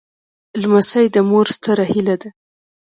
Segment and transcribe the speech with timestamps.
[0.61, 2.29] لمسی د مور ستره هيله ده.